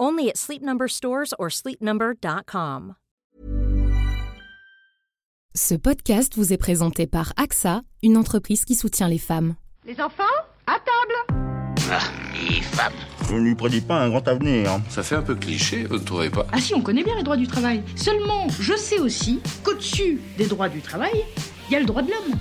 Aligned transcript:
Only 0.00 0.30
at 0.30 0.38
Sleep 0.38 0.62
Number 0.62 0.88
stores 0.88 1.34
or 1.38 1.50
sleepnumber.com. 1.50 2.94
Ce 5.54 5.74
podcast 5.74 6.36
vous 6.36 6.52
est 6.54 6.56
présenté 6.56 7.06
par 7.06 7.34
AXA, 7.36 7.82
une 8.02 8.16
entreprise 8.16 8.64
qui 8.64 8.74
soutient 8.76 9.08
les 9.08 9.18
femmes. 9.18 9.56
Les 9.84 10.00
enfants, 10.00 10.22
à 10.66 10.78
table 10.78 11.42
Ah, 11.90 11.98
les 12.48 12.62
femmes. 12.62 12.94
Je 13.28 13.34
ne 13.34 13.40
lui 13.40 13.54
prédis 13.54 13.82
pas 13.82 14.00
un 14.00 14.08
grand 14.08 14.26
avenir. 14.26 14.80
Ça 14.88 15.02
fait 15.02 15.16
un 15.16 15.22
peu 15.22 15.34
cliché, 15.34 15.84
vous 15.84 15.98
ne 15.98 16.04
trouvez 16.04 16.30
pas? 16.30 16.46
Ah 16.52 16.60
si, 16.60 16.72
on 16.74 16.80
connaît 16.80 17.04
bien 17.04 17.16
les 17.16 17.22
droits 17.22 17.36
du 17.36 17.46
travail. 17.46 17.82
Seulement, 17.94 18.48
je 18.48 18.74
sais 18.76 19.00
aussi 19.00 19.40
qu'au-dessus 19.64 20.20
des 20.38 20.46
droits 20.46 20.68
du 20.70 20.80
travail, 20.80 21.24
il 21.68 21.72
y 21.72 21.76
a 21.76 21.80
le 21.80 21.86
droit 21.86 22.00
de 22.02 22.10
l'homme. 22.10 22.38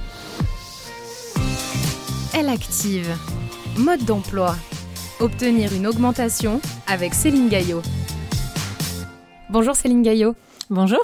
Elle 2.33 2.47
active. 2.47 3.09
Mode 3.77 4.05
d'emploi. 4.05 4.55
Obtenir 5.21 5.73
une 5.73 5.85
augmentation 5.85 6.61
avec 6.87 7.13
Céline 7.13 7.49
Gaillot. 7.49 7.81
Bonjour 9.49 9.75
Céline 9.75 10.01
Gaillot. 10.01 10.33
Bonjour. 10.69 11.01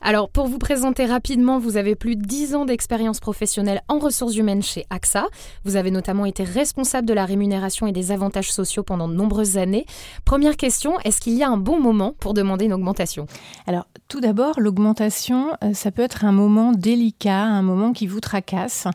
Alors, 0.00 0.30
pour 0.30 0.48
vous 0.48 0.58
présenter 0.58 1.04
rapidement, 1.04 1.60
vous 1.60 1.76
avez 1.76 1.94
plus 1.94 2.16
de 2.16 2.22
10 2.22 2.54
ans 2.56 2.64
d'expérience 2.64 3.20
professionnelle 3.20 3.82
en 3.86 3.98
ressources 3.98 4.34
humaines 4.34 4.62
chez 4.62 4.86
AXA. 4.90 5.28
Vous 5.64 5.76
avez 5.76 5.90
notamment 5.90 6.24
été 6.24 6.42
responsable 6.42 7.06
de 7.06 7.12
la 7.12 7.24
rémunération 7.24 7.86
et 7.86 7.92
des 7.92 8.10
avantages 8.10 8.50
sociaux 8.50 8.82
pendant 8.82 9.08
de 9.08 9.14
nombreuses 9.14 9.58
années. 9.58 9.84
Première 10.24 10.56
question, 10.56 10.98
est-ce 11.04 11.20
qu'il 11.20 11.34
y 11.34 11.44
a 11.44 11.48
un 11.48 11.58
bon 11.58 11.78
moment 11.78 12.14
pour 12.18 12.34
demander 12.34 12.64
une 12.64 12.72
augmentation? 12.72 13.26
Alors, 13.66 13.86
tout 14.12 14.20
d'abord, 14.20 14.60
l'augmentation, 14.60 15.56
euh, 15.64 15.72
ça 15.72 15.90
peut 15.90 16.02
être 16.02 16.26
un 16.26 16.32
moment 16.32 16.72
délicat, 16.72 17.44
un 17.44 17.62
moment 17.62 17.94
qui 17.94 18.06
vous 18.06 18.20
tracasse. 18.20 18.86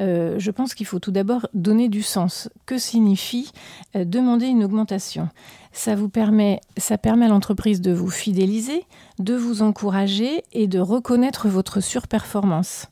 Euh, 0.00 0.36
je 0.38 0.50
pense 0.50 0.72
qu'il 0.72 0.86
faut 0.86 0.98
tout 0.98 1.10
d'abord 1.10 1.46
donner 1.52 1.90
du 1.90 2.00
sens. 2.00 2.48
Que 2.64 2.78
signifie 2.78 3.52
euh, 3.96 4.06
demander 4.06 4.46
une 4.46 4.64
augmentation? 4.64 5.28
Ça 5.72 5.94
vous 5.94 6.08
permet, 6.08 6.60
ça 6.76 6.98
permet 6.98 7.26
à 7.26 7.28
l'entreprise 7.28 7.80
de 7.80 7.92
vous 7.92 8.10
fidéliser, 8.10 8.84
de 9.18 9.34
vous 9.34 9.62
encourager 9.62 10.44
et 10.52 10.66
de 10.66 10.78
reconnaître 10.78 11.48
votre 11.48 11.80
surperformance. 11.80 12.88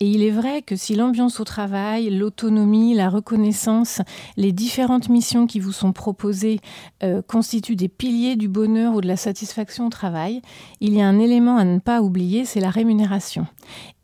Et 0.00 0.10
il 0.10 0.22
est 0.22 0.30
vrai 0.30 0.62
que 0.62 0.74
si 0.74 0.96
l'ambiance 0.96 1.38
au 1.38 1.44
travail, 1.44 2.10
l'autonomie, 2.10 2.94
la 2.94 3.08
reconnaissance, 3.08 4.02
les 4.36 4.52
différentes 4.52 5.08
missions 5.08 5.46
qui 5.46 5.60
vous 5.60 5.72
sont 5.72 5.92
proposées 5.92 6.60
euh, 7.02 7.22
constituent 7.22 7.76
des 7.76 7.88
piliers 7.88 8.36
du 8.36 8.48
bonheur 8.48 8.94
ou 8.94 9.00
de 9.00 9.06
la 9.06 9.16
satisfaction 9.16 9.86
au 9.86 9.90
travail, 9.90 10.42
il 10.80 10.94
y 10.94 11.00
a 11.00 11.06
un 11.06 11.18
élément 11.18 11.56
à 11.56 11.64
ne 11.64 11.78
pas 11.78 12.02
oublier, 12.02 12.44
c'est 12.44 12.60
la 12.60 12.70
rémunération. 12.70 13.46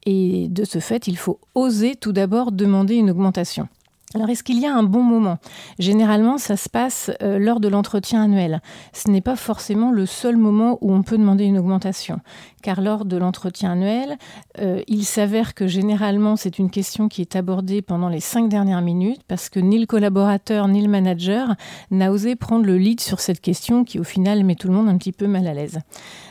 Et 0.06 0.48
de 0.48 0.64
ce 0.64 0.78
fait, 0.78 1.06
il 1.08 1.18
faut 1.18 1.40
oser 1.54 1.96
tout 1.96 2.12
d'abord 2.12 2.52
demander 2.52 2.94
une 2.94 3.10
augmentation. 3.10 3.68
Alors, 4.12 4.28
est-ce 4.28 4.42
qu'il 4.42 4.58
y 4.58 4.66
a 4.66 4.74
un 4.74 4.82
bon 4.82 5.04
moment? 5.04 5.38
Généralement, 5.78 6.36
ça 6.36 6.56
se 6.56 6.68
passe 6.68 7.12
euh, 7.22 7.38
lors 7.38 7.60
de 7.60 7.68
l'entretien 7.68 8.24
annuel. 8.24 8.60
Ce 8.92 9.08
n'est 9.08 9.20
pas 9.20 9.36
forcément 9.36 9.92
le 9.92 10.04
seul 10.04 10.36
moment 10.36 10.78
où 10.80 10.92
on 10.92 11.04
peut 11.04 11.16
demander 11.16 11.44
une 11.44 11.58
augmentation, 11.58 12.18
car 12.60 12.80
lors 12.80 13.04
de 13.04 13.16
l'entretien 13.16 13.70
annuel, 13.70 14.18
euh, 14.58 14.82
il 14.88 15.04
s'avère 15.04 15.54
que 15.54 15.68
généralement, 15.68 16.34
c'est 16.34 16.58
une 16.58 16.70
question 16.70 17.08
qui 17.08 17.20
est 17.20 17.36
abordée 17.36 17.82
pendant 17.82 18.08
les 18.08 18.18
cinq 18.18 18.48
dernières 18.48 18.82
minutes, 18.82 19.22
parce 19.28 19.48
que 19.48 19.60
ni 19.60 19.78
le 19.78 19.86
collaborateur 19.86 20.66
ni 20.66 20.82
le 20.82 20.88
manager 20.88 21.54
n'a 21.92 22.10
osé 22.10 22.34
prendre 22.34 22.66
le 22.66 22.78
lead 22.78 23.00
sur 23.00 23.20
cette 23.20 23.40
question 23.40 23.84
qui, 23.84 24.00
au 24.00 24.04
final, 24.04 24.42
met 24.42 24.56
tout 24.56 24.66
le 24.66 24.74
monde 24.74 24.88
un 24.88 24.98
petit 24.98 25.12
peu 25.12 25.28
mal 25.28 25.46
à 25.46 25.54
l'aise. 25.54 25.78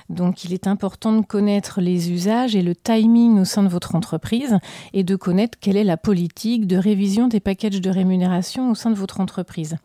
Donc 0.09 0.43
il 0.43 0.53
est 0.53 0.67
important 0.67 1.13
de 1.13 1.25
connaître 1.25 1.81
les 1.81 2.11
usages 2.11 2.55
et 2.55 2.61
le 2.61 2.75
timing 2.75 3.39
au 3.39 3.45
sein 3.45 3.63
de 3.63 3.67
votre 3.67 3.95
entreprise 3.95 4.57
et 4.93 5.03
de 5.03 5.15
connaître 5.15 5.57
quelle 5.59 5.77
est 5.77 5.83
la 5.83 5.97
politique 5.97 6.67
de 6.67 6.77
révision 6.77 7.27
des 7.27 7.39
packages 7.39 7.79
de 7.79 7.89
rémunération 7.89 8.71
au 8.71 8.75
sein 8.75 8.89
de 8.89 8.95
votre 8.95 9.19
entreprise. 9.19 9.77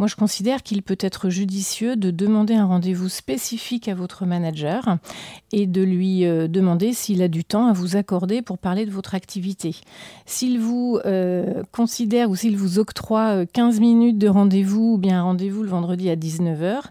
Moi, 0.00 0.06
je 0.06 0.16
considère 0.16 0.62
qu'il 0.62 0.82
peut 0.82 0.96
être 0.98 1.28
judicieux 1.28 1.94
de 1.94 2.10
demander 2.10 2.54
un 2.54 2.64
rendez-vous 2.64 3.10
spécifique 3.10 3.86
à 3.86 3.94
votre 3.94 4.24
manager 4.24 4.96
et 5.52 5.66
de 5.66 5.82
lui 5.82 6.24
euh, 6.24 6.48
demander 6.48 6.94
s'il 6.94 7.20
a 7.20 7.28
du 7.28 7.44
temps 7.44 7.66
à 7.66 7.74
vous 7.74 7.96
accorder 7.96 8.40
pour 8.40 8.56
parler 8.56 8.86
de 8.86 8.90
votre 8.90 9.14
activité. 9.14 9.76
S'il 10.24 10.58
vous 10.58 10.98
euh, 11.04 11.62
considère 11.70 12.30
ou 12.30 12.34
s'il 12.36 12.56
vous 12.56 12.78
octroie 12.78 13.44
15 13.44 13.76
euh, 13.76 13.80
minutes 13.80 14.16
de 14.16 14.28
rendez-vous 14.28 14.94
ou 14.94 14.98
bien 14.98 15.20
un 15.20 15.22
rendez-vous 15.24 15.62
le 15.62 15.68
vendredi 15.68 16.08
à 16.08 16.16
19h, 16.16 16.84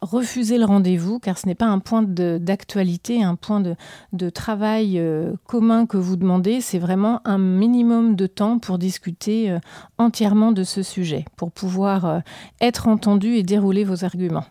refusez 0.00 0.58
le 0.58 0.64
rendez-vous 0.64 1.18
car 1.18 1.38
ce 1.38 1.46
n'est 1.46 1.54
pas 1.54 1.66
un 1.66 1.78
point 1.78 2.02
d'actualité, 2.02 3.22
un 3.22 3.36
point 3.36 3.60
de, 3.60 3.76
de 4.12 4.30
travail 4.30 5.00
commun 5.46 5.86
que 5.86 5.96
vous 5.96 6.16
demandez, 6.16 6.60
c'est 6.60 6.78
vraiment 6.78 7.20
un 7.24 7.38
minimum 7.38 8.16
de 8.16 8.26
temps 8.26 8.58
pour 8.58 8.78
discuter 8.78 9.56
entièrement 9.98 10.52
de 10.52 10.64
ce 10.64 10.82
sujet, 10.82 11.24
pour 11.36 11.50
pouvoir 11.52 12.04
euh, 12.04 12.20
être 12.60 12.88
entendu 12.88 13.34
et 13.34 13.42
dérouler 13.42 13.84
vos 13.84 14.04
arguments. 14.04 14.44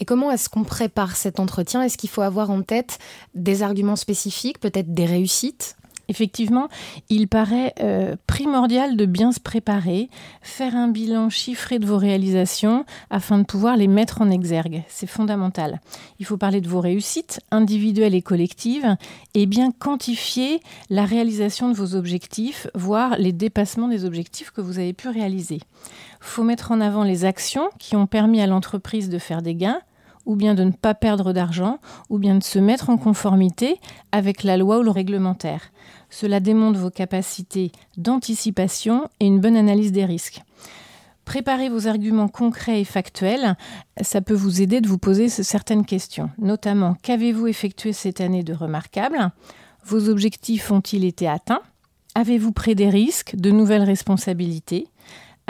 Et 0.00 0.04
comment 0.04 0.30
est-ce 0.30 0.48
qu'on 0.48 0.64
prépare 0.64 1.16
cet 1.16 1.40
entretien? 1.40 1.82
Est-ce 1.82 1.98
qu'il 1.98 2.10
faut 2.10 2.22
avoir 2.22 2.50
en 2.50 2.62
tête 2.62 2.98
des 3.34 3.62
arguments 3.62 3.96
spécifiques, 3.96 4.60
peut-être 4.60 4.92
des 4.92 5.06
réussites? 5.06 5.76
Effectivement, 6.08 6.68
il 7.10 7.28
paraît 7.28 7.74
euh, 7.80 8.16
primordial 8.26 8.96
de 8.96 9.04
bien 9.04 9.30
se 9.30 9.40
préparer, 9.40 10.08
faire 10.40 10.74
un 10.74 10.88
bilan 10.88 11.28
chiffré 11.28 11.78
de 11.78 11.86
vos 11.86 11.98
réalisations 11.98 12.86
afin 13.10 13.38
de 13.38 13.44
pouvoir 13.44 13.76
les 13.76 13.88
mettre 13.88 14.22
en 14.22 14.30
exergue. 14.30 14.84
C'est 14.88 15.06
fondamental. 15.06 15.80
Il 16.18 16.24
faut 16.24 16.38
parler 16.38 16.62
de 16.62 16.68
vos 16.68 16.80
réussites 16.80 17.40
individuelles 17.50 18.14
et 18.14 18.22
collectives 18.22 18.96
et 19.34 19.44
bien 19.44 19.70
quantifier 19.70 20.60
la 20.88 21.04
réalisation 21.04 21.68
de 21.68 21.74
vos 21.74 21.94
objectifs, 21.94 22.68
voire 22.74 23.18
les 23.18 23.32
dépassements 23.32 23.88
des 23.88 24.06
objectifs 24.06 24.50
que 24.50 24.62
vous 24.62 24.78
avez 24.78 24.94
pu 24.94 25.08
réaliser. 25.08 25.56
Il 25.56 25.62
faut 26.20 26.42
mettre 26.42 26.72
en 26.72 26.80
avant 26.80 27.04
les 27.04 27.26
actions 27.26 27.68
qui 27.78 27.96
ont 27.96 28.06
permis 28.06 28.40
à 28.40 28.46
l'entreprise 28.46 29.10
de 29.10 29.18
faire 29.18 29.42
des 29.42 29.54
gains 29.54 29.82
ou 30.28 30.36
bien 30.36 30.54
de 30.54 30.62
ne 30.62 30.70
pas 30.70 30.94
perdre 30.94 31.32
d'argent, 31.32 31.78
ou 32.10 32.18
bien 32.18 32.36
de 32.36 32.42
se 32.44 32.58
mettre 32.58 32.90
en 32.90 32.98
conformité 32.98 33.80
avec 34.12 34.44
la 34.44 34.58
loi 34.58 34.78
ou 34.78 34.82
le 34.82 34.90
réglementaire. 34.90 35.72
Cela 36.10 36.40
démontre 36.40 36.78
vos 36.78 36.90
capacités 36.90 37.72
d'anticipation 37.96 39.08
et 39.20 39.26
une 39.26 39.40
bonne 39.40 39.56
analyse 39.56 39.92
des 39.92 40.04
risques. 40.04 40.42
Préparez 41.24 41.68
vos 41.68 41.86
arguments 41.86 42.28
concrets 42.28 42.80
et 42.80 42.84
factuels. 42.84 43.56
Ça 44.00 44.22
peut 44.22 44.34
vous 44.34 44.62
aider 44.62 44.80
de 44.80 44.88
vous 44.88 44.96
poser 44.96 45.28
certaines 45.28 45.84
questions, 45.84 46.30
notamment 46.38 46.96
qu'avez-vous 47.02 47.46
effectué 47.48 47.92
cette 47.92 48.22
année 48.22 48.42
de 48.42 48.54
remarquable? 48.54 49.30
Vos 49.84 50.08
objectifs 50.08 50.70
ont-ils 50.70 51.04
été 51.04 51.28
atteints? 51.28 51.60
Avez-vous 52.14 52.52
pris 52.52 52.74
des 52.74 52.88
risques, 52.88 53.36
de 53.36 53.50
nouvelles 53.50 53.82
responsabilités? 53.82 54.88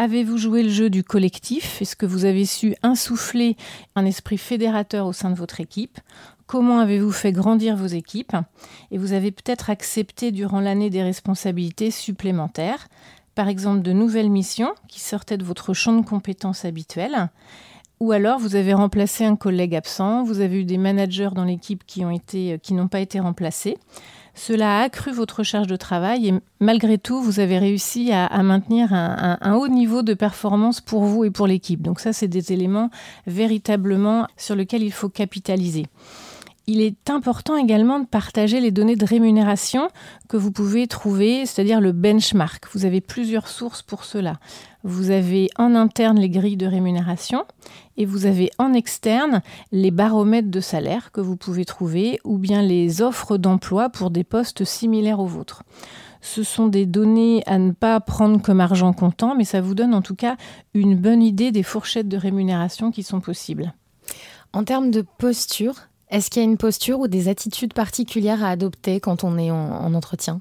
Avez-vous 0.00 0.39
joué 0.39 0.62
le 0.62 0.69
jeu 0.69 0.91
du 0.91 1.03
collectif? 1.03 1.83
Est-ce 1.83 1.97
que 1.97 2.06
vous 2.06 2.25
avez 2.25 2.45
su 2.45 2.77
insuffler 2.85 3.56
un 3.97 4.06
esprit 4.06 4.39
fédérateur 4.39 5.09
au 5.09 5.12
sein 5.12 5.29
de 5.29 5.35
votre 5.35 5.61
équipe? 5.61 5.99
Comment 6.47 6.79
avez-vous 6.79 7.11
fait 7.11 7.33
grandir 7.33 7.75
vos 7.75 7.89
équipes? 7.89 8.37
Et 8.93 8.97
vous 8.97 9.12
avez 9.12 9.33
peut-être 9.33 9.71
accepté 9.71 10.31
durant 10.31 10.61
l'année 10.61 10.89
des 10.89 11.03
responsabilités 11.03 11.91
supplémentaires 11.91 12.87
par 13.35 13.49
exemple 13.49 13.83
de 13.83 13.93
nouvelles 13.93 14.31
missions 14.31 14.73
qui 14.89 14.99
sortaient 14.99 15.37
de 15.37 15.45
votre 15.45 15.73
champ 15.73 15.93
de 15.93 16.05
compétences 16.05 16.65
habituel. 16.65 17.31
Ou 18.00 18.12
alors 18.12 18.39
vous 18.39 18.55
avez 18.55 18.75
remplacé 18.75 19.25
un 19.25 19.37
collègue 19.37 19.75
absent, 19.75 20.23
vous 20.23 20.41
avez 20.41 20.61
eu 20.61 20.65
des 20.65 20.79
managers 20.79 21.31
dans 21.35 21.45
l'équipe 21.45 21.85
qui 21.87 22.05
qui 22.62 22.75
n'ont 22.75 22.89
pas 22.89 23.00
été 23.00 23.19
remplacés. 23.19 23.77
Cela 24.39 24.79
a 24.79 24.83
accru 24.83 25.11
votre 25.11 25.43
charge 25.43 25.67
de 25.67 25.75
travail 25.75 26.29
et 26.29 26.35
malgré 26.61 26.97
tout, 26.97 27.21
vous 27.21 27.41
avez 27.41 27.59
réussi 27.59 28.12
à, 28.12 28.43
maintenir 28.45 28.93
un, 28.93 29.55
haut 29.55 29.67
niveau 29.67 30.03
de 30.03 30.15
performance 30.15 30.81
pour 30.81 31.03
vous 31.03 31.25
et 31.25 31.31
pour 31.31 31.49
l'équipe. 31.49 31.83
Donc 31.83 31.99
ça, 31.99 32.12
c'est 32.12 32.29
des 32.29 32.53
éléments 32.53 32.89
véritablement 33.27 34.29
sur 34.37 34.55
lesquels 34.55 34.85
il 34.85 34.93
faut 34.93 35.09
capitaliser. 35.09 35.87
Il 36.70 36.82
est 36.82 37.09
important 37.09 37.56
également 37.56 37.99
de 37.99 38.05
partager 38.05 38.61
les 38.61 38.70
données 38.70 38.94
de 38.94 39.06
rémunération 39.06 39.88
que 40.29 40.37
vous 40.37 40.53
pouvez 40.53 40.87
trouver, 40.87 41.47
c'est-à-dire 41.47 41.81
le 41.81 41.93
benchmark. 41.93 42.69
Vous 42.75 42.85
avez 42.85 43.00
plusieurs 43.00 43.49
sources 43.49 43.81
pour 43.81 44.05
cela. 44.05 44.35
Vous 44.85 45.09
avez 45.09 45.49
en 45.56 45.75
interne 45.75 46.19
les 46.19 46.29
grilles 46.29 46.59
de 46.59 46.67
rémunération 46.67 47.47
et 47.97 48.05
vous 48.05 48.26
avez 48.26 48.50
en 48.59 48.75
externe 48.75 49.41
les 49.73 49.91
baromètres 49.91 50.50
de 50.50 50.61
salaire 50.61 51.11
que 51.11 51.23
vous 51.23 51.37
pouvez 51.37 51.65
trouver 51.65 52.20
ou 52.23 52.37
bien 52.37 52.61
les 52.61 53.00
offres 53.00 53.38
d'emploi 53.38 53.88
pour 53.88 54.11
des 54.11 54.23
postes 54.23 54.64
similaires 54.64 55.21
aux 55.21 55.26
vôtres. 55.26 55.62
Ce 56.21 56.43
sont 56.43 56.69
des 56.69 56.85
données 56.85 57.43
à 57.47 57.59
ne 57.59 57.73
pas 57.73 57.99
prendre 58.00 58.43
comme 58.43 58.61
argent 58.61 58.93
comptant, 58.93 59.35
mais 59.35 59.44
ça 59.44 59.62
vous 59.62 59.75
donne 59.75 59.94
en 59.94 60.03
tout 60.03 60.17
cas 60.17 60.37
une 60.75 60.97
bonne 60.97 61.23
idée 61.23 61.50
des 61.50 61.62
fourchettes 61.62 62.09
de 62.09 62.19
rémunération 62.19 62.91
qui 62.91 63.05
sont 63.05 63.21
possibles. 63.21 63.73
En 64.53 64.64
termes 64.64 64.91
de 64.91 65.03
posture, 65.19 65.88
est-ce 66.11 66.31
qu'il 66.31 66.43
y 66.43 66.45
a 66.45 66.49
une 66.49 66.57
posture 66.57 67.01
ou 67.01 67.09
des 67.09 67.29
attitudes 67.29 67.75
particulières 67.75 68.43
à 68.43 68.51
adopter 68.51 69.01
quand 69.01 69.25
on 69.25 69.39
est 69.39 69.51
en, 69.51 69.95
entretien? 69.95 70.41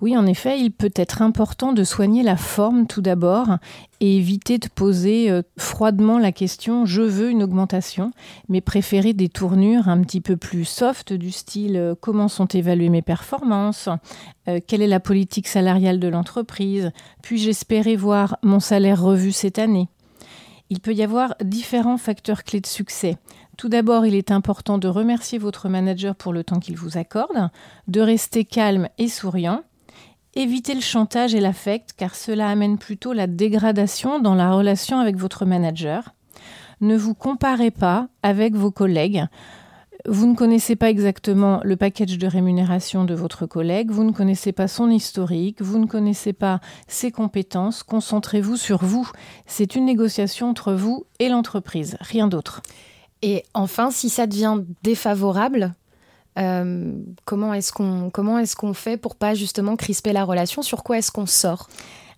Oui, 0.00 0.16
en 0.16 0.24
effet, 0.24 0.58
il 0.58 0.70
peut 0.70 0.92
être 0.96 1.20
important 1.20 1.74
de 1.74 1.84
soigner 1.84 2.22
la 2.22 2.38
forme 2.38 2.86
tout 2.86 3.02
d'abord 3.02 3.58
et 4.00 4.16
éviter 4.16 4.56
de 4.56 4.68
poser 4.68 5.30
euh, 5.30 5.42
froidement 5.58 6.18
la 6.18 6.32
question 6.32 6.86
je 6.86 7.02
veux 7.02 7.28
une 7.28 7.42
augmentation, 7.42 8.10
mais 8.48 8.62
préférer 8.62 9.12
des 9.12 9.28
tournures 9.28 9.88
un 9.88 10.00
petit 10.00 10.22
peu 10.22 10.38
plus 10.38 10.64
soft 10.64 11.12
du 11.12 11.30
style 11.30 11.76
euh, 11.76 11.94
comment 12.00 12.28
sont 12.28 12.46
évaluées 12.46 12.88
mes 12.88 13.02
performances, 13.02 13.90
euh, 14.48 14.58
quelle 14.66 14.80
est 14.80 14.86
la 14.86 15.00
politique 15.00 15.48
salariale 15.48 16.00
de 16.00 16.08
l'entreprise, 16.08 16.92
puis-je 17.20 17.50
espérer 17.50 17.94
voir 17.96 18.38
mon 18.42 18.58
salaire 18.58 19.02
revu 19.02 19.32
cette 19.32 19.58
année. 19.58 19.88
Il 20.70 20.80
peut 20.80 20.94
y 20.94 21.02
avoir 21.02 21.34
différents 21.42 21.98
facteurs 21.98 22.44
clés 22.44 22.60
de 22.60 22.66
succès. 22.66 23.18
Tout 23.56 23.68
d'abord, 23.68 24.06
il 24.06 24.14
est 24.14 24.30
important 24.30 24.78
de 24.78 24.88
remercier 24.88 25.36
votre 25.36 25.68
manager 25.68 26.14
pour 26.14 26.32
le 26.32 26.44
temps 26.44 26.60
qu'il 26.60 26.76
vous 26.76 26.96
accorde, 26.96 27.50
de 27.88 28.00
rester 28.00 28.44
calme 28.44 28.88
et 28.96 29.08
souriant. 29.08 29.62
Évitez 30.34 30.74
le 30.74 30.80
chantage 30.80 31.34
et 31.34 31.40
l'affect 31.40 31.92
car 31.96 32.14
cela 32.14 32.48
amène 32.48 32.78
plutôt 32.78 33.12
la 33.12 33.26
dégradation 33.26 34.20
dans 34.20 34.36
la 34.36 34.52
relation 34.52 35.00
avec 35.00 35.16
votre 35.16 35.44
manager. 35.44 36.14
Ne 36.80 36.96
vous 36.96 37.14
comparez 37.14 37.72
pas 37.72 38.08
avec 38.22 38.54
vos 38.54 38.70
collègues. 38.70 39.26
Vous 40.06 40.26
ne 40.26 40.34
connaissez 40.34 40.76
pas 40.76 40.88
exactement 40.88 41.60
le 41.62 41.76
package 41.76 42.16
de 42.16 42.26
rémunération 42.26 43.04
de 43.04 43.14
votre 43.14 43.46
collègue, 43.46 43.90
vous 43.90 44.04
ne 44.04 44.12
connaissez 44.12 44.52
pas 44.52 44.68
son 44.68 44.90
historique, 44.90 45.60
vous 45.60 45.78
ne 45.78 45.86
connaissez 45.86 46.32
pas 46.32 46.60
ses 46.86 47.10
compétences. 47.10 47.82
Concentrez-vous 47.82 48.56
sur 48.56 48.84
vous. 48.84 49.10
C'est 49.46 49.74
une 49.74 49.84
négociation 49.84 50.48
entre 50.48 50.72
vous 50.72 51.04
et 51.18 51.28
l'entreprise, 51.28 51.96
rien 52.00 52.28
d'autre. 52.28 52.62
Et 53.22 53.44
enfin, 53.52 53.90
si 53.90 54.08
ça 54.08 54.26
devient 54.26 54.60
défavorable, 54.82 55.74
euh, 56.38 56.92
comment 57.24 57.52
est-ce 57.52 57.72
qu'on 57.72 58.74
fait 58.74 58.96
pour 58.96 59.16
pas 59.16 59.34
justement 59.34 59.76
crisper 59.76 60.12
la 60.12 60.24
relation? 60.24 60.62
Sur 60.62 60.82
quoi 60.82 60.98
est-ce 60.98 61.12
qu'on 61.12 61.26
sort? 61.26 61.68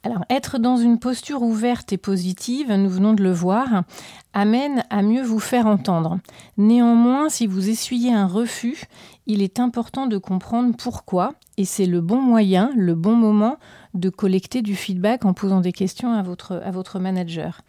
Alors, 0.04 0.24
être 0.30 0.58
dans 0.58 0.76
une 0.76 0.98
posture 0.98 1.42
ouverte 1.42 1.92
et 1.92 1.96
positive, 1.96 2.72
nous 2.72 2.88
venons 2.88 3.14
de 3.14 3.22
le 3.22 3.30
voir, 3.30 3.84
amène 4.32 4.82
à 4.90 5.00
mieux 5.00 5.22
vous 5.22 5.38
faire 5.38 5.66
entendre. 5.66 6.18
Néanmoins, 6.56 7.28
si 7.28 7.46
vous 7.46 7.68
essuyez 7.68 8.12
un 8.12 8.26
refus, 8.26 8.86
il 9.26 9.42
est 9.42 9.60
important 9.60 10.08
de 10.08 10.18
comprendre 10.18 10.74
pourquoi, 10.76 11.34
et 11.56 11.64
c'est 11.64 11.86
le 11.86 12.00
bon 12.00 12.20
moyen, 12.20 12.72
le 12.74 12.96
bon 12.96 13.14
moment 13.14 13.58
de 13.94 14.08
collecter 14.08 14.60
du 14.60 14.74
feedback 14.74 15.24
en 15.24 15.34
posant 15.34 15.60
des 15.60 15.72
questions 15.72 16.12
à 16.12 16.22
votre, 16.22 16.60
à 16.64 16.72
votre 16.72 16.98
manager. 16.98 17.60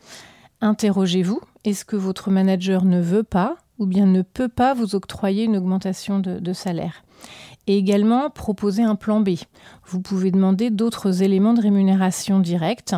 Interrogez-vous, 0.60 1.42
est-ce 1.66 1.86
que 1.86 1.98
votre 1.98 2.32
manager 2.32 2.86
ne 2.86 3.00
veut 3.00 3.24
pas 3.24 3.58
ou 3.78 3.86
bien 3.86 4.08
ne 4.08 4.22
peut 4.22 4.48
pas 4.48 4.74
vous 4.74 4.96
octroyer 4.96 5.44
une 5.44 5.58
augmentation 5.58 6.20
de, 6.20 6.54
salaire? 6.54 7.04
Et 7.68 7.78
également 7.78 8.30
proposer 8.30 8.84
un 8.84 8.96
plan 8.96 9.22
B. 9.22 9.32
Vous 9.86 10.02
pouvez 10.02 10.32
demander 10.32 10.70
d'autres 10.70 11.24
éléments 11.24 11.54
de 11.54 11.62
rémunération 11.62 12.40
directe 12.40 12.96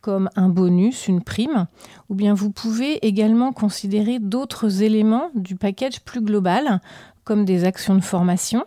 comme 0.00 0.30
un 0.36 0.48
bonus, 0.48 1.08
une 1.08 1.20
prime, 1.20 1.66
ou 2.08 2.14
bien 2.14 2.32
vous 2.32 2.52
pouvez 2.52 3.04
également 3.04 3.52
considérer 3.52 4.20
d'autres 4.20 4.82
éléments 4.82 5.30
du 5.34 5.56
package 5.56 6.00
plus 6.00 6.20
global, 6.20 6.80
comme 7.24 7.44
des 7.44 7.64
actions 7.64 7.96
de 7.96 8.00
formation. 8.00 8.64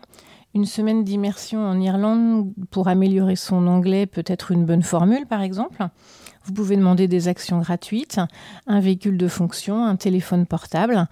Une 0.54 0.66
semaine 0.66 1.04
d'immersion 1.04 1.66
en 1.66 1.80
Irlande 1.80 2.52
pour 2.72 2.90
améliorer 2.90 3.38
son 3.38 3.68
anglais 3.68 4.06
peut 4.06 4.24
être 4.26 4.52
une 4.52 4.66
bonne 4.66 4.84
formule, 4.84 5.28
par 5.28 5.42
exemple. 5.42 5.88
Vous 6.44 6.54
pouvez 6.54 6.76
demander 6.76 7.08
des 7.08 7.28
actions 7.28 7.60
gratuites, 7.60 8.20
un 8.68 8.80
véhicule 8.80 9.18
de 9.18 9.28
fonction, 9.28 9.86
un 9.86 9.96
téléphone 9.96 10.46
portable. 10.46 11.08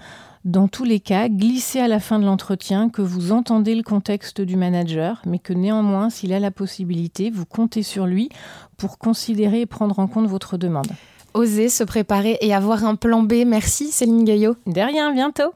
Dans 0.47 0.69
tous 0.69 0.85
les 0.85 1.01
cas, 1.01 1.27
glissez 1.27 1.81
à 1.81 1.89
la 1.89 1.99
fin 1.99 2.19
de 2.19 2.25
l'entretien 2.25 2.89
que 2.89 3.01
vous 3.01 3.33
entendez 3.33 3.75
le 3.75 3.83
contexte 3.83 4.39
du 4.39 4.55
manager, 4.55 5.21
mais 5.25 5.39
que 5.39 5.51
néanmoins, 5.51 6.09
s'il 6.09 6.31
a 6.31 6.39
la 6.39 6.51
possibilité, 6.51 7.30
vous 7.30 7.44
comptez 7.44 7.83
sur 7.83 8.06
lui 8.06 8.30
pour 8.77 8.97
considérer 8.97 9.59
et 9.59 9.66
prendre 9.66 9.99
en 9.99 10.07
compte 10.07 10.27
votre 10.27 10.56
demande. 10.56 10.87
Oser 11.33 11.68
se 11.68 11.83
préparer 11.83 12.37
et 12.39 12.54
avoir 12.54 12.85
un 12.85 12.95
plan 12.95 13.23
B. 13.23 13.44
Merci 13.45 13.92
Céline 13.92 14.23
Gaillot. 14.23 14.56
De 14.68 14.80
rien, 14.80 15.11
bientôt. 15.13 15.51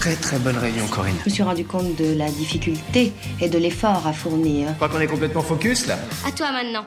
Très 0.00 0.14
très 0.14 0.38
bonne 0.38 0.56
réunion 0.56 0.86
Corinne. 0.86 1.16
Je 1.20 1.28
me 1.28 1.34
suis 1.34 1.42
rendu 1.42 1.66
compte 1.66 1.94
de 1.94 2.16
la 2.16 2.30
difficulté 2.30 3.12
et 3.42 3.50
de 3.50 3.58
l'effort 3.58 4.06
à 4.06 4.14
fournir. 4.14 4.68
Je 4.70 4.74
crois 4.76 4.88
qu'on 4.88 5.00
est 5.00 5.06
complètement 5.06 5.42
focus 5.42 5.86
là. 5.86 5.98
À 6.26 6.32
toi 6.32 6.52
maintenant. 6.52 6.86